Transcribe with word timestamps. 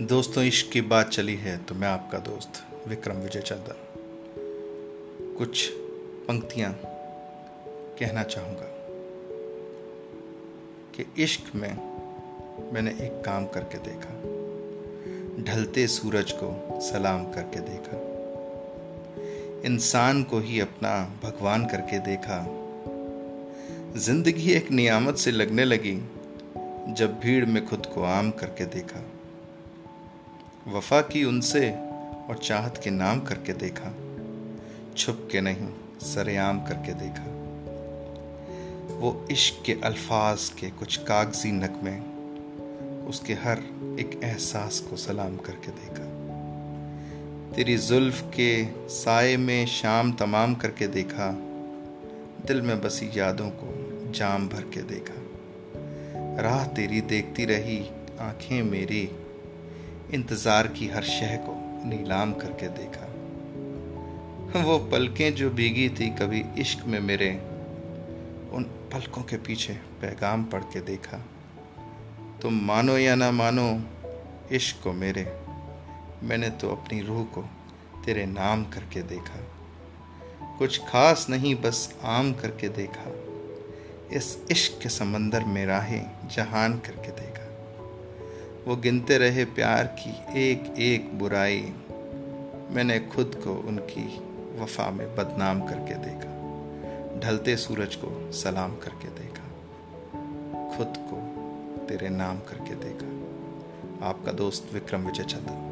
दोस्तों, 0.00 0.44
इश्क 0.44 0.70
की 0.72 0.80
बात 0.80 1.08
चली 1.08 1.34
है 1.36 1.56
तो 1.58 1.74
मैं 1.74 1.88
आपका 1.88 2.18
दोस्त 2.18 2.62
विक्रम 2.88 3.16
विजय 3.16 3.40
चंदन 3.40 3.74
कुछ 5.38 5.68
पंक्तियाँ 6.28 6.72
कहना 7.98 8.22
चाहूँगा 8.22 8.68
कि 10.96 11.22
इश्क 11.22 11.54
में 11.54 11.72
मैंने 12.72 12.90
एक 12.90 13.22
काम 13.24 13.46
करके 13.46 13.78
देखा। 13.78 14.14
ढलते 15.44 15.86
सूरज 15.86 16.32
को 16.32 16.80
सलाम 16.80 17.24
करके 17.24 17.60
देखा। 17.60 18.00
इंसान 19.66 20.22
को 20.22 20.40
ही 20.40 20.60
अपना 20.60 21.20
भगवान 21.22 21.66
करके 21.66 21.98
देखा। 21.98 22.44
ज़िंदगी 23.96 24.52
एक 24.52 24.70
नियामत 24.70 25.16
से 25.16 25.30
लगने 25.30 25.64
लगी, 25.64 25.96
जब 26.94 27.20
भीड़ 27.20 27.44
में 27.44 27.66
खुद 27.66 27.86
को 27.86 28.02
आम 28.02 28.30
करके 28.30 28.64
देखा। 28.64 29.04
वफा 30.68 31.00
की 31.00 31.24
उनसे 31.24 31.70
और 32.28 32.40
चाहत 32.42 32.80
के 32.84 32.90
नाम 32.90 33.20
करके 33.20 33.52
देखा, 33.52 33.94
छुप 34.96 35.28
के 35.32 35.40
नहीं, 35.40 35.68
सरेआम 36.00 36.60
करके 36.60 36.92
देखा। 36.94 37.24
वो 38.98 39.26
इश्क 39.30 39.62
के 39.66 39.72
अल्फाज 39.84 40.48
के 40.48 40.70
कुछ 40.70 40.96
कागज़ी 40.96 41.52
नकमे 41.52 41.98
उसके 43.08 43.34
हर 43.34 43.58
एक 44.00 44.20
एहसास 44.24 44.80
को 44.80 44.96
सलाम 44.96 45.36
करके 45.36 45.70
देखा। 45.70 46.04
तेरी 47.56 47.76
जुल्फ 47.76 48.22
के 48.22 48.66
साय 48.88 49.36
में 49.36 49.66
शाम 49.66 50.12
तमाम 50.12 50.54
करके 50.54 50.86
देखा, 50.86 51.30
दिल 52.46 52.62
में 52.62 52.80
बसी 52.80 53.10
यादों 53.14 53.50
को 53.50 53.98
जाम 54.12 54.48
भर 54.48 54.62
के 54.62 54.82
देखा। 54.82 55.22
राह 56.42 56.66
तेरी 56.66 57.00
देखती 57.00 57.44
रही, 57.44 57.90
आँखें 58.20 58.62
मेरी 58.62 59.10
इंतज़ार 60.14 60.66
की 60.66 60.88
हर 60.88 61.02
शह 61.02 61.36
को 61.36 61.52
नीलाम 61.88 62.32
करके 62.32 62.68
देखा। 62.68 63.08
वो 64.62 64.78
पलकें 64.78 65.34
जो 65.34 65.50
भीगी 65.50 65.88
थी 65.88 66.10
कभी 66.10 66.44
इश्क 66.58 66.84
में 66.86 67.00
मेरे, 67.00 67.30
उन 68.52 68.62
पलकों 68.92 69.22
के 69.22 69.36
पीछे 69.36 69.72
पैगाम 69.72 70.44
पढ़ 70.44 70.62
के 70.62 70.80
देखा। 70.80 71.24
तुम 72.42 72.54
मानो 72.54 72.98
या 72.98 73.14
ना 73.14 73.30
मानो, 73.30 73.82
इश्क 74.52 74.82
को 74.82 74.92
मेरे, 74.92 75.32
मैंने 76.22 76.50
तो 76.50 76.70
अपनी 76.70 77.00
रूह 77.02 77.24
को 77.24 77.42
तेरे 78.04 78.26
नाम 78.26 78.64
करके 78.64 79.02
देखा। 79.02 79.40
कुछ 80.58 80.78
खास 80.78 81.26
नहीं, 81.30 81.54
बस 81.54 81.94
आम 82.04 82.32
करके 82.32 82.68
देखा। 82.68 83.10
इस 84.16 84.38
इश्क 84.50 84.82
के 84.82 84.88
समंदर 84.88 85.44
में 85.44 85.66
राहें 85.66 86.28
जहान 86.28 86.78
करके 86.78 87.10
देखा। 87.10 87.51
वो 88.66 88.76
गिनते 88.76 89.18
रहे 89.18 89.44
प्यार 89.44 89.86
की 89.86 90.40
एक 90.40 90.74
एक 90.78 91.18
बुराई। 91.18 91.74
मैंने 92.70 92.98
खुद 92.98 93.40
को 93.44 93.54
उनकी 93.54 94.18
वफा 94.60 94.90
में 94.90 95.16
बदनाम 95.16 95.60
करके 95.60 95.94
देखा। 95.94 96.32
ढलते 97.20 97.56
सूरज 97.56 97.94
को 97.94 98.32
सलाम 98.32 98.76
करके 98.76 99.08
देखा। 99.08 99.44
खुद 100.76 100.94
को 100.96 101.16
तेरे 101.86 102.08
नाम 102.08 102.38
करके 102.38 102.74
देखा। 102.74 103.22
आपका 104.06 104.32
दोस्त 104.32 104.74
विक्रम 104.74 105.00
विजय 105.00 105.24
चंदन 105.24 105.71